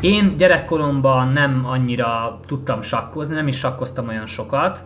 [0.00, 4.84] Én gyerekkoromban nem annyira tudtam sakkozni, nem is sakkoztam olyan sokat,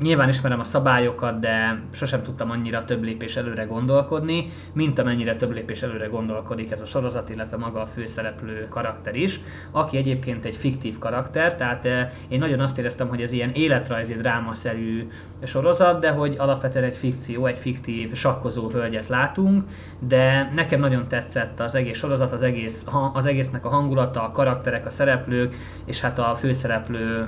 [0.00, 5.52] Nyilván ismerem a szabályokat, de sosem tudtam annyira több lépés előre gondolkodni, mint amennyire több
[5.52, 9.40] lépés előre gondolkodik ez a sorozat, illetve maga a főszereplő karakter is,
[9.70, 11.88] aki egyébként egy fiktív karakter, tehát
[12.28, 15.08] én nagyon azt éreztem, hogy ez ilyen életrajzi drámaszerű
[15.44, 19.64] sorozat, de hogy alapvetően egy fikció, egy fiktív sakkozó hölgyet látunk,
[19.98, 24.86] de nekem nagyon tetszett az egész sorozat, az, egész, az egésznek a hangulata, a karakterek,
[24.86, 25.54] a szereplők,
[25.84, 27.26] és hát a főszereplő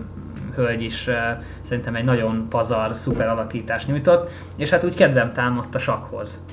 [0.55, 1.09] hölgy is
[1.61, 6.45] szerintem egy nagyon pazar, szuper alakítást nyújtott, és hát úgy kedvem támadt a sakhoz.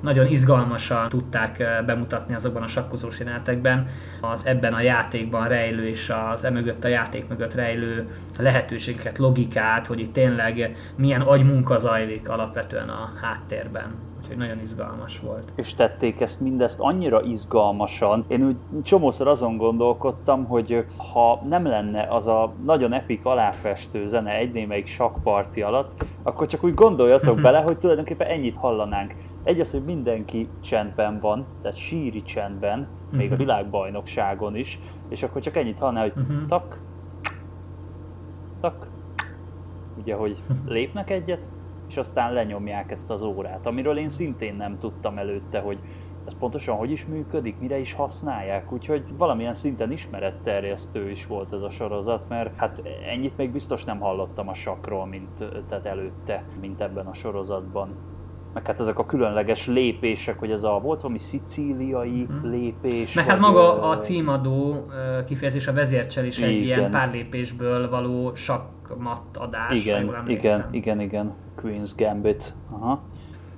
[0.00, 3.88] Nagyon izgalmasan tudták bemutatni azokban a sakkozós jelenetekben
[4.20, 10.00] az ebben a játékban rejlő és az emögött a játék mögött rejlő lehetőségeket, logikát, hogy
[10.00, 15.52] itt tényleg milyen agymunka zajlik alapvetően a háttérben úgyhogy nagyon izgalmas volt.
[15.54, 18.24] És tették ezt mindezt annyira izgalmasan.
[18.28, 24.34] Én úgy csomószor azon gondolkodtam, hogy ha nem lenne az a nagyon epik aláfestő zene
[24.34, 29.14] egy némelyik sakparti alatt, akkor csak úgy gondoljatok bele, hogy tulajdonképpen ennyit hallanánk.
[29.44, 33.40] Egy az, hogy mindenki csendben van, tehát síri csendben, még a mhm.
[33.40, 36.46] világbajnokságon is, és akkor csak ennyit hallanál, hogy mhm.
[36.46, 36.80] tak,
[38.60, 38.86] tak,
[39.98, 41.50] ugye, hogy lépnek egyet,
[41.88, 45.78] és aztán lenyomják ezt az órát, amiről én szintén nem tudtam előtte, hogy
[46.26, 51.60] ez pontosan hogy is működik, mire is használják, úgyhogy valamilyen szinten ismeretterjesztő is volt ez
[51.60, 56.80] a sorozat, mert hát ennyit még biztos nem hallottam a sakról, mint tehát előtte, mint
[56.80, 58.15] ebben a sorozatban.
[58.56, 62.50] Meg hát ezek a különleges lépések, hogy ez a volt valami szicíliai hmm.
[62.50, 63.14] lépés.
[63.14, 64.86] Meg hát maga a címadó
[65.26, 69.78] kifejezés a vezércsel is egy ilyen pár lépésből való sakmat adás.
[69.78, 71.34] Igen, igen, igen, igen.
[71.62, 72.54] Queen's Gambit.
[72.70, 73.02] Aha.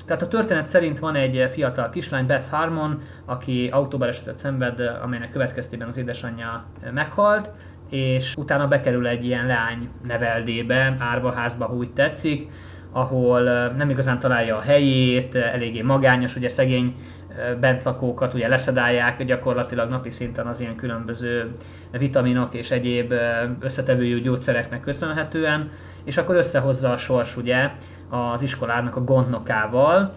[0.06, 5.89] Tehát a történet szerint van egy fiatal kislány, Beth Harmon, aki autóbalesetet szenved, amelynek következtében
[5.89, 7.50] az édesanyja meghalt,
[7.90, 12.50] és utána bekerül egy ilyen leány neveldébe, árvaházba, úgy tetszik,
[12.92, 13.42] ahol
[13.76, 16.94] nem igazán találja a helyét, eléggé magányos, ugye szegény
[17.60, 21.52] bentlakókat ugye leszedálják gyakorlatilag napi szinten az ilyen különböző
[21.90, 23.14] vitaminok és egyéb
[23.60, 25.70] összetevőjű gyógyszereknek köszönhetően,
[26.04, 27.70] és akkor összehozza a sors ugye
[28.08, 30.12] az iskolának a gondnokával,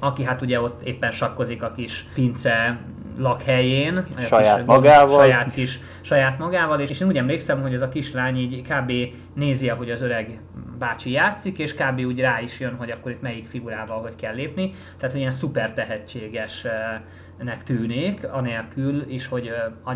[0.00, 2.78] aki hát ugye ott éppen sakkozik a kis pince
[3.18, 4.06] lakhelyén.
[4.18, 5.22] Saját kis, magával.
[5.22, 8.92] Saját, kis, saját magával, és, és én úgy emlékszem, hogy ez a kislány így kb.
[9.34, 10.40] nézi, ahogy az öreg
[10.78, 11.98] bácsi játszik, és kb.
[11.98, 14.74] úgy rá is jön, hogy akkor itt melyik figurával hogy kell lépni.
[14.96, 16.66] Tehát, hogy ilyen szuper tehetséges
[17.42, 19.52] nek tűnik, anélkül is, hogy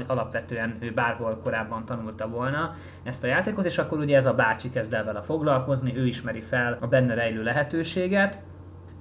[0.07, 4.71] alapvetően ő bárhol korábban tanulta volna ezt a játékot, és akkor ugye ez a bácsi
[4.71, 8.39] kezd el vele foglalkozni, ő ismeri fel a benne rejlő lehetőséget,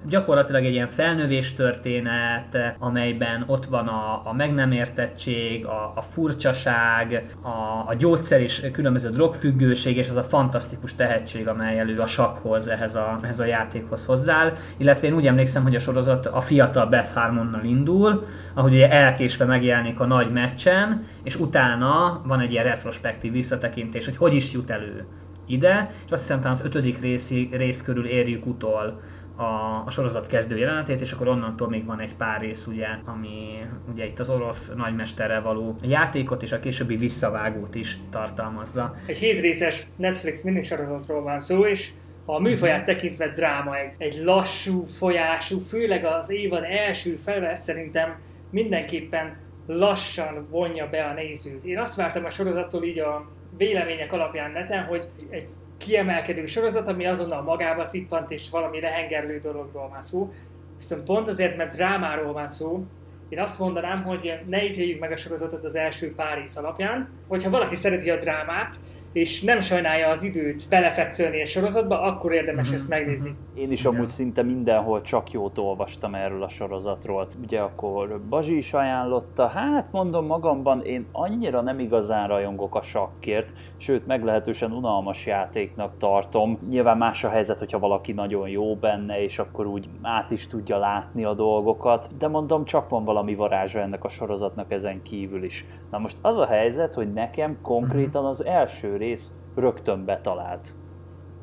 [0.10, 6.02] gyakorlatilag egy ilyen felnövés történet, amelyben ott van a, a meg nem értettség, a, a
[6.02, 7.48] furcsaság, a,
[7.88, 12.96] a gyógyszer és különböző drogfüggőség, és az a fantasztikus tehetség, amely elő a sakhoz, ehhez
[12.96, 14.54] a, ehhez a játékhoz hozzá.
[14.78, 19.46] Illetve én úgy emlékszem, hogy a sorozat a fiatal Beth Harmonnal indul, ahogy ugye elkésve
[19.46, 24.70] megjelenik a nagy meccsen, és utána van egy ilyen retrospektív visszatekintés, hogy hogy is jut
[24.70, 25.06] elő
[25.46, 29.02] ide, és azt hiszem az ötödik rész, rész körül érjük utol
[29.42, 33.66] a, a sorozat kezdő jelenetét, és akkor onnantól még van egy pár rész, ugye, ami
[33.92, 38.96] ugye itt az orosz nagymesterrel való játékot és a későbbi visszavágót is tartalmazza.
[39.06, 41.92] Egy hétrészes Netflix minisorozatról van szó, és
[42.26, 48.16] a műfaját tekintve dráma, egy, egy lassú folyású, főleg az évad első fele szerintem
[48.50, 49.38] mindenképpen
[49.68, 51.64] lassan vonja be a nézőt.
[51.64, 57.06] Én azt vártam a sorozattól így a vélemények alapján neten, hogy egy kiemelkedő sorozat, ami
[57.06, 60.32] azonnal magába szippant, és valami lehengerlő dologról van szó.
[60.78, 62.86] Viszont pont azért, mert drámáról van szó,
[63.30, 67.10] én azt mondanám, hogy ne ítéljük meg a sorozatot az első pár rész alapján.
[67.28, 68.76] Hogyha valaki szereti a drámát,
[69.14, 73.30] és nem sajnálja az időt belefetszölni a sorozatba, akkor érdemes uh-huh, ezt megnézni.
[73.30, 73.62] Uh-huh.
[73.62, 77.28] Én is amúgy szinte mindenhol csak jót olvastam erről a sorozatról.
[77.44, 83.50] Ugye akkor Bazsi is ajánlotta, hát mondom magamban, én annyira nem igazán rajongok a sakkért,
[83.78, 86.60] sőt meglehetősen unalmas játéknak tartom.
[86.70, 90.78] Nyilván más a helyzet, hogyha valaki nagyon jó benne, és akkor úgy át is tudja
[90.78, 95.66] látni a dolgokat, de mondom, csak van valami varázsa ennek a sorozatnak ezen kívül is.
[95.92, 100.74] Na most az a helyzet, hogy nekem konkrétan az első rész rögtön betalált.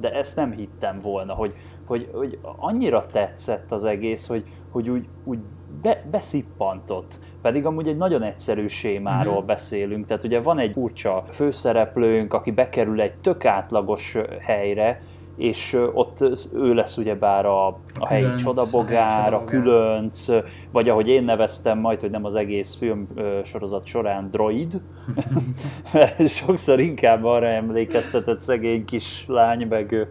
[0.01, 1.55] De ezt nem hittem volna, hogy,
[1.87, 5.39] hogy, hogy annyira tetszett az egész, hogy, hogy úgy, úgy
[5.83, 7.19] be, beszippantott.
[7.43, 9.47] Pedig amúgy egy nagyon egyszerű sémáról uh-huh.
[9.47, 15.01] beszélünk, tehát ugye van egy furcsa főszereplőnk, aki bekerül egy tök átlagos helyre,
[15.39, 16.19] és ott
[16.55, 20.27] ő lesz ugyebár a, a, a helyi különc, csodabogár, a különc,
[20.73, 23.09] vagy ahogy én neveztem majd, hogy nem az egész film
[23.45, 24.81] sorozat során droid,
[25.93, 30.09] mert sokszor inkább arra emlékeztetett szegény kislány, meg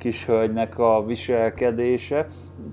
[0.00, 2.26] kis hölgynek a viselkedése.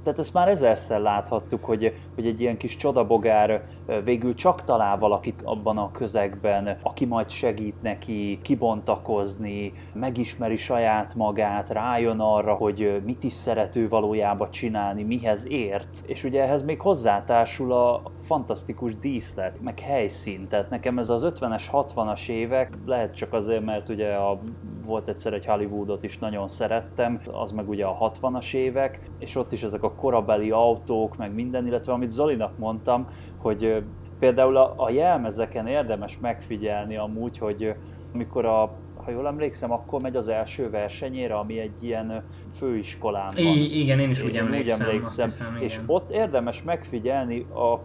[0.03, 3.63] Tehát ezt már ezerszer láthattuk, hogy, hogy egy ilyen kis csodabogár
[4.03, 11.69] végül csak talál valakit abban a közegben, aki majd segít neki kibontakozni, megismeri saját magát,
[11.69, 16.03] rájön arra, hogy mit is szerető valójában csinálni, mihez ért.
[16.05, 20.47] És ugye ehhez még hozzátársul a fantasztikus díszlet, meg helyszín.
[20.47, 24.39] Tehát nekem ez az 50-es, 60-as évek, lehet csak azért, mert ugye a,
[24.87, 29.51] volt egyszer egy Hollywoodot is nagyon szerettem, az meg ugye a 60-as évek, és ott
[29.51, 33.07] is ezek a korabeli autók, meg minden, illetve amit Zolinak mondtam,
[33.37, 33.83] hogy
[34.19, 37.75] például a, a jelmezeken érdemes megfigyelni amúgy, hogy
[38.13, 38.71] amikor a
[39.07, 42.23] ha jól emlékszem, akkor megy az első versenyére, ami egy ilyen
[42.53, 43.43] főiskolán van.
[43.43, 44.87] I- igen, én is úgy emlékszem.
[44.87, 45.27] Úgy emlékszem.
[45.27, 47.79] Hiszem, és ott érdemes megfigyelni a,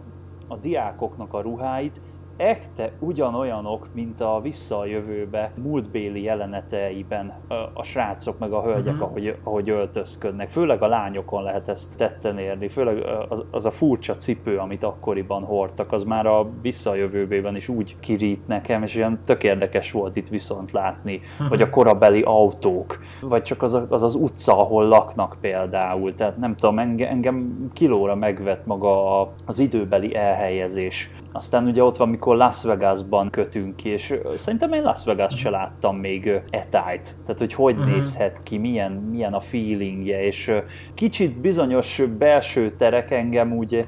[0.47, 2.01] a diákoknak a ruháit,
[2.37, 7.33] ekte ugyanolyanok, mint a Vissza a jövőbe múltbéli jeleneteiben
[7.73, 9.09] a, srácok meg a hölgyek, uh-huh.
[9.09, 10.49] ahogy, ahogy öltözködnek.
[10.49, 12.67] Főleg a lányokon lehet ezt tetten érni.
[12.67, 17.55] Főleg az, az a furcsa cipő, amit akkoriban hordtak, az már a Vissza a jövőben
[17.55, 21.21] is úgy kirít nekem, és olyan tök érdekes volt itt viszont látni.
[21.49, 26.13] Vagy a korabeli autók, vagy csak az, a, az az utca, ahol laknak például.
[26.13, 32.09] Tehát nem tudom, engem, engem kilóra megvet maga az időbeli elhelyezés aztán ugye ott van,
[32.09, 37.15] mikor Las Vegasban kötünk ki, és szerintem én Las Vegas se láttam még etájt.
[37.25, 37.91] Tehát, hogy hogy uh-huh.
[37.91, 40.51] nézhet ki, milyen, milyen a feelingje, és
[40.93, 43.87] kicsit bizonyos belső terek engem úgy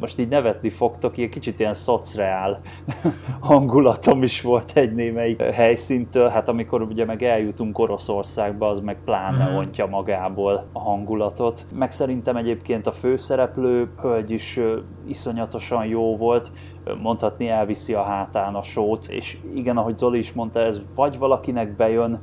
[0.00, 2.60] most így nevetni fogtok, ilyen kicsit ilyen szocreál
[3.40, 9.50] hangulatom is volt egy némelyik helyszíntől, hát amikor ugye meg eljutunk Oroszországba, az meg pláne
[9.50, 9.56] mm.
[9.56, 11.66] ontja magából a hangulatot.
[11.78, 14.60] Meg szerintem egyébként a főszereplő hölgy is
[15.06, 16.50] iszonyatosan jó volt,
[17.02, 21.76] mondhatni elviszi a hátán a sót, és igen, ahogy Zoli is mondta, ez vagy valakinek
[21.76, 22.20] bejön,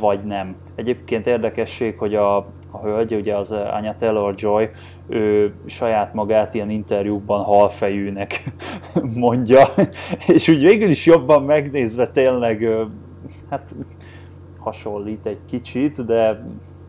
[0.00, 0.56] vagy nem.
[0.74, 4.70] Egyébként érdekesség, hogy a, a hölgy, ugye az Anya Taylor-Joy,
[5.08, 8.42] ő saját magát ilyen interjúkban halfejűnek
[9.14, 9.66] mondja,
[10.34, 12.68] és úgy végül is jobban megnézve tényleg,
[13.50, 13.74] hát
[14.58, 16.44] hasonlít egy kicsit, de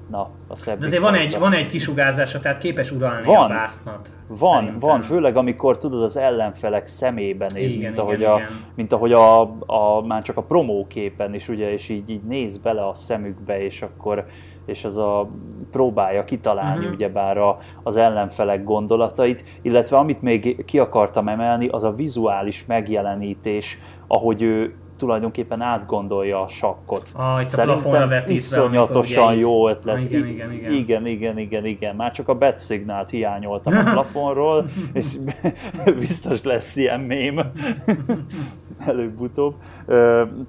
[0.10, 0.80] na, a szebb.
[0.80, 4.12] De azért van egy, van egy kisugárzása, tehát képes uralni van, a vásznat.
[4.28, 4.80] Van, szerintem.
[4.80, 8.50] van, főleg amikor tudod az ellenfelek szemébe néz, igen, mint, ahogy igen, a, igen.
[8.76, 12.88] mint ahogy a, a, már csak a promóképen is, ugye, és így, így néz bele
[12.88, 14.26] a szemükbe, és akkor
[14.66, 15.30] és az a
[15.72, 16.94] próbálja kitalálni uh-huh.
[16.94, 23.80] ugyebár a, az ellenfelek gondolatait, illetve amit még ki akartam emelni, az a vizuális megjelenítés,
[24.08, 27.10] ahogy ő tulajdonképpen átgondolja a sakkot.
[27.14, 29.96] Ah, itt Szerintem a iszonyatosan jó ötlet.
[29.96, 30.72] Ah, igen, igen, igen.
[30.72, 31.96] igen, igen, igen, igen.
[31.96, 35.16] Már csak a bet szignált hiányoltam a plafonról, és
[36.00, 37.40] biztos lesz ilyen mém
[38.78, 39.56] előbb-utóbb.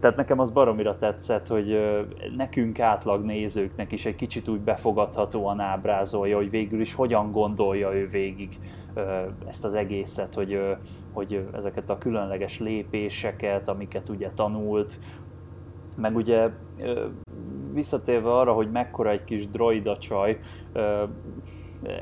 [0.01, 1.79] Tehát nekem az baromira tetszett, hogy
[2.37, 8.09] nekünk átlag nézőknek is egy kicsit úgy befogadhatóan ábrázolja, hogy végül is hogyan gondolja ő
[8.09, 8.59] végig
[9.47, 10.61] ezt az egészet, hogy
[11.15, 14.99] hogy ezeket a különleges lépéseket, amiket ugye tanult,
[15.97, 16.51] meg ugye
[17.73, 20.39] visszatérve arra, hogy mekkora egy kis droida csaj,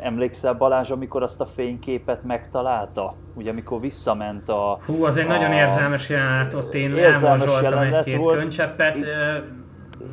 [0.02, 3.14] emlékszel Balázs, amikor azt a fényképet megtalálta?
[3.34, 4.78] Ugye amikor visszament a...
[4.86, 8.38] Hú, az egy a, nagyon érzelmes jelenet, ott én elmorzsoltam egy-két volt.
[8.38, 8.96] könycseppet.
[8.96, 9.06] Itt,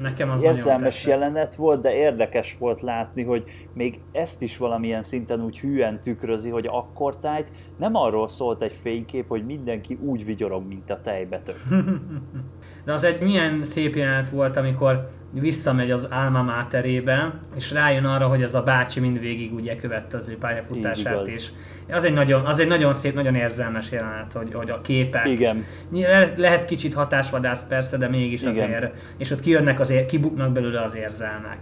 [0.01, 5.43] nekem az érzelmes jelenet volt, de érdekes volt látni, hogy még ezt is valamilyen szinten
[5.43, 10.89] úgy hűen tükrözi, hogy akkortájt nem arról szólt egy fénykép, hogy mindenki úgy vigyorog, mint
[10.89, 11.55] a tejbetök.
[12.85, 18.27] De az egy milyen szép jelenet volt, amikor visszamegy az Alma Materébe, és rájön arra,
[18.27, 21.49] hogy ez a bácsi mindvégig ugye követte az ő pályafutását, és
[21.91, 25.29] az egy, nagyon, az egy nagyon szép, nagyon érzelmes jelenet, hogy, hogy a képek.
[25.29, 25.65] Igen.
[26.35, 28.53] Lehet kicsit hatásvadász persze, de mégis Igen.
[28.53, 28.93] azért.
[29.17, 31.57] És ott kijönnek az, kibuknak belőle az érzelmek.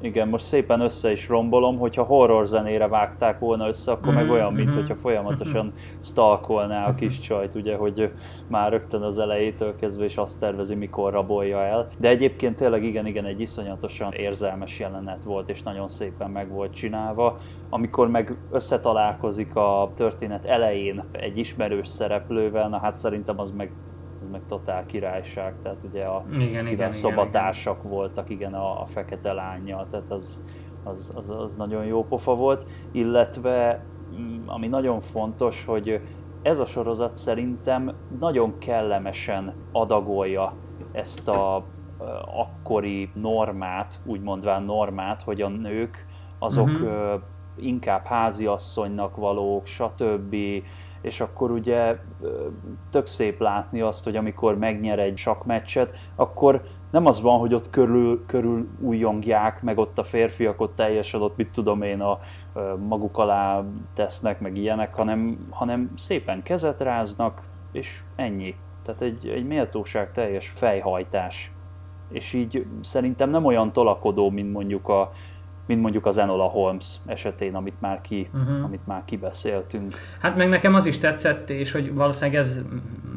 [0.00, 4.22] Igen, most szépen össze is rombolom, hogyha horror zenére vágták volna össze, akkor mm-hmm.
[4.22, 4.76] meg olyan, mint mm-hmm.
[4.76, 8.12] hogyha folyamatosan stalkolná a kis csajt, ugye, hogy
[8.46, 11.88] már rögtön az elejétől kezdve is azt tervezi, mikor rabolja el.
[11.98, 16.74] De egyébként tényleg igen, igen, egy iszonyatosan érzelmes jelenet volt, és nagyon szépen meg volt
[16.74, 17.36] csinálva.
[17.70, 23.70] Amikor meg összetalálkozik a történet elején egy ismerős szereplővel, na hát szerintem az meg
[24.30, 29.32] meg totál királyság, tehát ugye a igen, igen, szobatársak igen, voltak, igen, a, a fekete
[29.32, 30.44] lányjal, tehát az,
[30.84, 33.84] az, az, az nagyon jó pofa volt, illetve
[34.20, 36.00] mm, ami nagyon fontos, hogy
[36.42, 40.52] ez a sorozat szerintem nagyon kellemesen adagolja
[40.92, 41.64] ezt a
[42.36, 46.06] akkori normát, úgy mondván normát, hogy a nők
[46.38, 47.20] azok uh-huh.
[47.56, 50.36] inkább háziasszonynak valók, stb.
[51.00, 51.96] És akkor ugye
[52.90, 57.70] tök szép látni azt, hogy amikor megnyer egy sakmeccset, akkor nem az van, hogy ott
[57.70, 62.20] körül, körül újjongják, meg ott a férfiak ott teljesen ott, mit tudom én, a,
[62.88, 63.64] maguk alá
[63.94, 68.54] tesznek, meg ilyenek, hanem, hanem szépen kezet ráznak, és ennyi.
[68.82, 71.52] Tehát egy, egy méltóság teljes fejhajtás.
[72.10, 75.12] És így szerintem nem olyan tolakodó, mint mondjuk a,
[75.68, 78.64] mint mondjuk az Enola Holmes esetén, amit már, ki, uh-huh.
[78.64, 79.94] amit már kibeszéltünk.
[80.20, 82.60] Hát meg nekem az is tetszett, és hogy valószínűleg ez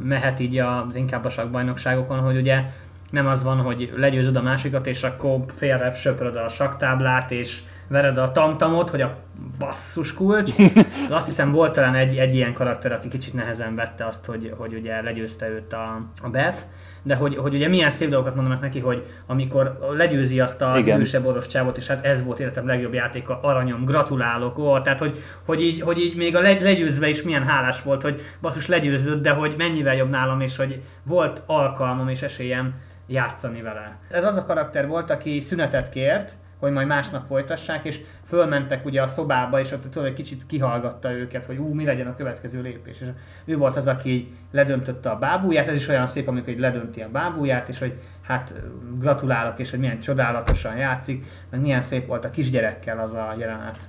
[0.03, 2.63] mehet így az inkább a sakbajnokságokon, hogy ugye
[3.09, 8.17] nem az van, hogy legyőzöd a másikat, és akkor félre söpröd a saktáblát, és vered
[8.17, 9.17] a tamtamot, hogy a
[9.57, 10.51] basszus kulcs.
[11.09, 14.73] Azt hiszem volt talán egy, egy ilyen karakter, aki kicsit nehezen vette azt, hogy, hogy
[14.73, 16.57] ugye legyőzte őt a, a Beth
[17.03, 20.95] de hogy, hogy ugye milyen szép dolgokat mondanak neki, hogy amikor legyőzi azt az Igen.
[20.95, 25.23] idősebb orosz csávot, és hát ez volt életem legjobb játéka, aranyom, gratulálok, ó, tehát hogy,
[25.45, 29.31] hogy, így, hogy így még a legyőzve is milyen hálás volt, hogy basszus legyőzött, de
[29.31, 32.73] hogy mennyivel jobb nálam, és hogy volt alkalmam és esélyem
[33.07, 33.97] játszani vele.
[34.09, 36.31] Ez az a karakter volt, aki szünetet kért,
[36.61, 41.11] hogy majd másnap folytassák, és fölmentek ugye a szobába, és ott tudod, egy kicsit kihallgatta
[41.11, 42.99] őket, hogy ú, mi legyen a következő lépés.
[42.99, 43.07] És
[43.45, 47.09] ő volt az, aki ledöntötte a bábúját, ez is olyan szép, amikor egy ledönti a
[47.09, 48.53] bábúját, és hogy hát
[48.99, 53.79] gratulálok, és hogy milyen csodálatosan játszik, meg milyen szép volt a kisgyerekkel az a jelenet,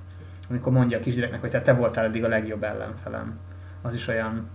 [0.49, 3.39] amikor mondja a kisgyereknek, hogy te, te voltál eddig a legjobb ellenfelem.
[3.81, 4.49] Az is olyan,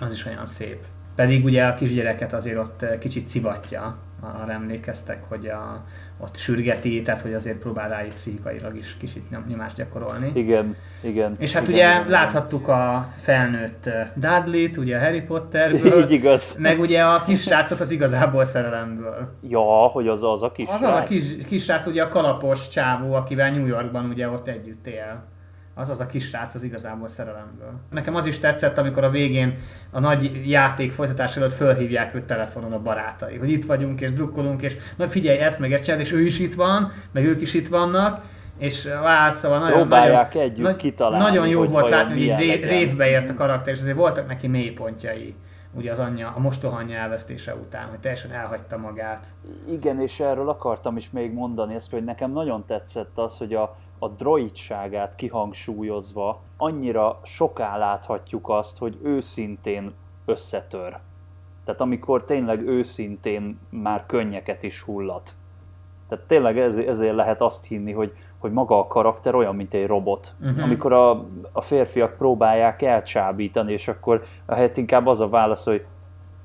[0.00, 0.84] az is olyan szép.
[1.14, 3.96] Pedig ugye a kisgyereket azért ott kicsit szivatja,
[4.42, 5.84] arra emlékeztek, hogy a,
[6.18, 10.30] ott sürgeti, tehát hogy azért próbál rájuk pszichikailag is kicsit nyomást gyakorolni.
[10.34, 11.34] Igen, igen.
[11.38, 16.02] És hát igen, ugye igen, láthattuk a felnőtt Dudley-t, ugye Harry Potterből.
[16.02, 16.56] Így igaz.
[16.58, 19.28] Meg ugye a kis srácot az igazából szerelemből.
[19.48, 22.68] Ja, hogy az az a kis Az az a kis, kis srác, ugye a kalapos
[22.68, 25.32] csávó, akivel New Yorkban ugye ott együtt él
[25.74, 27.72] az az a kis srác az igazából szerelemből.
[27.90, 29.58] Nekem az is tetszett, amikor a végén
[29.90, 34.62] a nagy játék folytatás előtt fölhívják őt telefonon a barátai, hogy itt vagyunk és drukkolunk,
[34.62, 37.68] és na figyelj, ezt meg ezt és ő is itt van, meg ők is itt
[37.68, 38.24] vannak,
[38.58, 42.52] és á, szóval nagyon, Próbálják nagyon, együtt kitalálni, Nagyon jó volt látni, hogy így ré,
[42.52, 45.34] révbe ért a karakter, és azért voltak neki mélypontjai
[45.76, 49.26] ugye az anyja, a mostoha anyja elvesztése után, hogy teljesen elhagyta magát.
[49.68, 53.74] Igen, és erről akartam is még mondani ezt, hogy nekem nagyon tetszett az, hogy a,
[54.04, 59.94] a droidságát kihangsúlyozva annyira soká láthatjuk azt, hogy őszintén
[60.24, 60.98] összetör.
[61.64, 65.34] Tehát amikor tényleg őszintén már könnyeket is hullat.
[66.08, 69.86] Tehát tényleg ezért, ezért lehet azt hinni, hogy, hogy maga a karakter olyan, mint egy
[69.86, 70.34] robot.
[70.40, 70.62] Uh-huh.
[70.62, 71.10] Amikor a,
[71.52, 75.86] a férfiak próbálják elcsábítani, és akkor helyett inkább az a válasz, hogy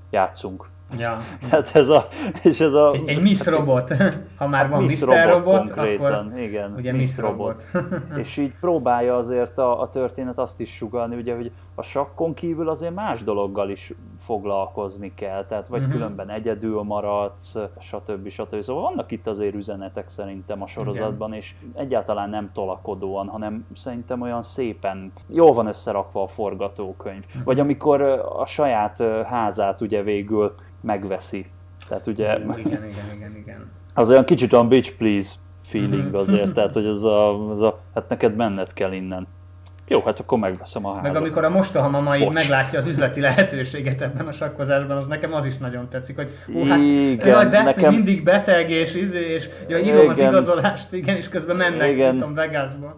[0.09, 0.69] játszunk.
[0.97, 1.17] Ja.
[1.49, 2.07] Tehát ez a...
[2.43, 3.93] És ez a egy, egy Miss Robot.
[4.37, 7.69] Ha már hát van Miss Robot, robot akkor igen, ugye Miss, Miss Robot.
[7.71, 8.17] robot.
[8.17, 12.69] és így próbálja azért a, a történet azt is sugalni, ugye, hogy a sakkon kívül
[12.69, 15.93] azért más dologgal is foglalkozni kell, tehát vagy uh-huh.
[15.93, 18.29] különben egyedül maradsz, stb.
[18.29, 18.61] stb.
[18.61, 21.39] Szóval vannak itt azért üzenetek szerintem a sorozatban, Igen.
[21.39, 27.23] és egyáltalán nem tolakodóan, hanem szerintem olyan szépen jól van összerakva a forgatókönyv.
[27.27, 27.43] Uh-huh.
[27.43, 28.01] Vagy amikor
[28.37, 31.45] a saját házát ugye végül megveszi.
[31.87, 32.39] Tehát ugye...
[32.39, 32.83] Igen, igen,
[33.15, 33.71] igen, igen.
[33.93, 36.19] Az olyan kicsit olyan bitch please feeling uh-huh.
[36.19, 39.27] azért, tehát hogy az a, az a, hát neked menned kell innen.
[39.87, 41.03] Jó, hát akkor megveszem a házat.
[41.03, 45.45] Meg amikor a mostohamama így meglátja az üzleti lehetőséget ebben a sakkozásban, az nekem az
[45.45, 47.93] is nagyon tetszik, hogy ó, hát igen, jaj, nekem...
[47.93, 50.09] mindig beteg, és izé, és jaj, írom igen.
[50.09, 52.11] az igazolást, igen, és közben mennek, igen.
[52.11, 52.95] tudom, Vegasba.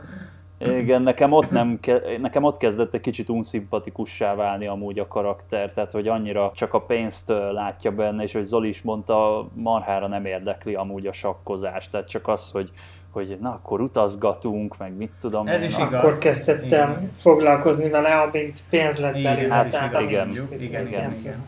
[0.66, 1.80] Igen, nekem ott, nem,
[2.20, 6.82] nekem ott kezdett egy kicsit unszimpatikussá válni amúgy a karakter, tehát hogy annyira csak a
[6.82, 12.10] pénzt látja benne, és hogy Zoli is mondta, marhára nem érdekli amúgy a sakkozás, tehát
[12.10, 12.72] csak az, hogy
[13.12, 15.68] hogy na akkor utazgatunk, meg mit tudom Ez én.
[15.68, 15.94] is igaz.
[15.94, 17.12] Akkor kezdtem igen.
[17.16, 19.54] foglalkozni vele, amint pénz lett belőle.
[19.54, 21.44] Hát, tehát igen, igen, igen, igen, igen, igen.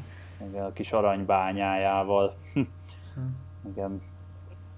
[0.50, 0.64] igen.
[0.64, 2.36] A kis aranybányájával.
[2.54, 2.62] Hm.
[3.70, 4.02] igen.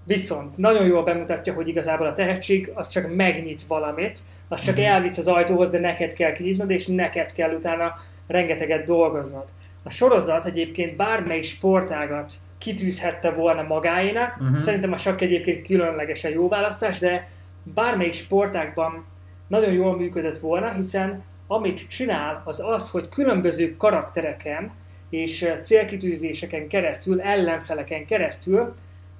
[0.06, 4.84] Viszont nagyon jól bemutatja, hogy igazából a tehetség az csak megnyit valamit, az csak mhm.
[4.84, 7.94] elvisz az ajtóhoz, de neked kell kinyitnod, és neked kell utána
[8.26, 9.44] rengeteget dolgoznod.
[9.82, 14.36] A sorozat egyébként bármely sportágat kitűzhette volna magáénak.
[14.40, 14.56] Uh-huh.
[14.56, 17.28] Szerintem a sakk egyébként különlegesen jó választás, de
[17.62, 19.04] bármelyik sportákban
[19.46, 24.72] nagyon jól működött volna, hiszen amit csinál, az az, hogy különböző karaktereken
[25.10, 28.74] és célkitűzéseken keresztül, ellenfeleken keresztül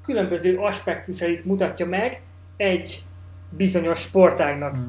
[0.07, 2.21] különböző aspektusait mutatja meg
[2.57, 2.99] egy
[3.51, 4.73] bizonyos sportágnak.
[4.73, 4.87] Uh-huh.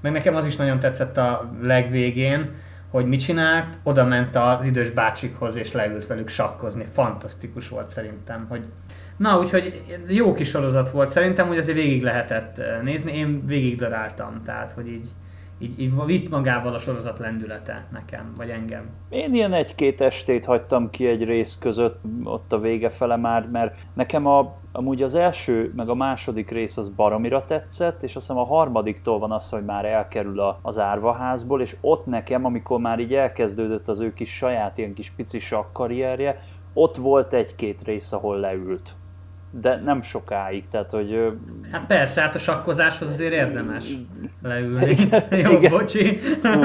[0.00, 2.50] Meg nekem az is nagyon tetszett a legvégén,
[2.90, 6.86] hogy mit csinált, oda ment az idős bácsikhoz és leült velük sakkozni.
[6.92, 8.64] Fantasztikus volt szerintem, hogy
[9.16, 11.10] Na, úgyhogy jó kis sorozat volt.
[11.10, 13.16] Szerintem, hogy azért végig lehetett eh, nézni.
[13.16, 15.08] Én végig daráltam, tehát, hogy így,
[15.58, 18.88] így, így vitt magával a sorozat lendülete nekem, vagy engem.
[19.08, 23.78] Én ilyen egy-két estét hagytam ki egy rész között, ott a vége fele már, mert
[23.94, 28.42] nekem a, amúgy az első, meg a második rész az baromira tetszett, és azt hiszem
[28.42, 32.98] a harmadiktól van az, hogy már elkerül a, az árvaházból, és ott nekem, amikor már
[32.98, 35.40] így elkezdődött az ő kis saját ilyen kis pici
[35.72, 38.94] karrierje, ott volt egy-két rész, ahol leült
[39.60, 41.32] de nem sokáig, tehát hogy...
[41.70, 43.84] Hát persze, hát a sakkozáshoz azért érdemes
[44.42, 44.90] leülni.
[44.90, 45.70] Igen, Jó, igen.
[45.70, 46.20] bocsi.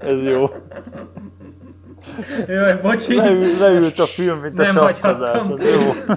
[0.00, 0.50] Ez jó.
[2.46, 3.14] Jaj, bocsi.
[3.14, 6.14] Leül, leült a film, mint a sakkozás, az jó.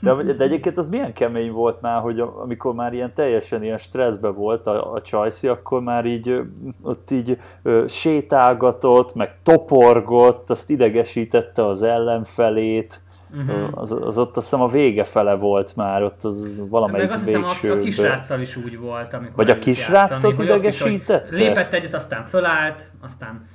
[0.00, 4.28] De, de egyébként az milyen kemény volt már, hogy amikor már ilyen teljesen ilyen stresszbe
[4.28, 6.40] volt a, a Csajci, akkor már így
[6.82, 13.02] ott így ö, sétálgatott, meg toporgott, azt idegesítette az ellenfelét.
[13.36, 13.68] Uh-huh.
[13.70, 17.24] Az, az ott azt hiszem a vége fele volt már, ott az valamelyik Meg azt
[17.24, 21.36] hiszem a, a kisráccal is úgy volt, amikor Vagy a kisrácot idegesítette?
[21.36, 23.48] Lépett egyet, aztán fölállt, aztán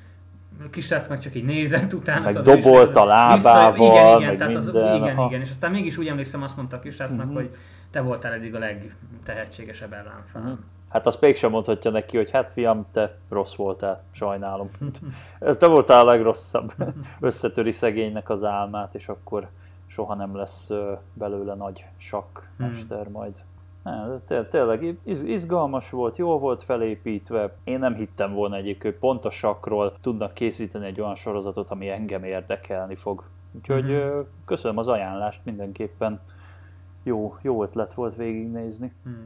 [0.71, 2.31] kisrác meg csak így nézett utána.
[2.31, 4.89] Meg dobolt a lábával, vissza, igen, igen, meg tehát minden.
[4.89, 7.33] Az, igen, igen, és aztán mégis úgy emlékszem, azt mondta a kisrácnak, uh-huh.
[7.33, 7.55] hogy
[7.91, 10.41] te voltál eddig a legtehetségesebb ellenfel.
[10.41, 10.57] Uh-huh.
[10.89, 14.69] Hát azt mégsem mondhatja neki, hogy hát fiam, te rossz voltál, sajnálom.
[15.59, 16.73] te voltál a legrosszabb.
[17.19, 19.47] Összetöri szegénynek az álmát, és akkor
[19.87, 20.71] soha nem lesz
[21.13, 23.11] belőle nagy sakkmester hmm.
[23.11, 23.33] majd.
[24.25, 27.55] Té- tényleg izgalmas volt, jó volt felépítve.
[27.63, 31.89] Én nem hittem volna egyébként, hogy pont a sakról tudnak készíteni egy olyan sorozatot, ami
[31.89, 33.23] engem érdekelni fog.
[33.51, 34.19] Úgyhogy mm-hmm.
[34.45, 36.19] köszönöm az ajánlást mindenképpen.
[37.03, 38.93] Jó, jó ötlet volt végignézni.
[39.09, 39.25] Mm.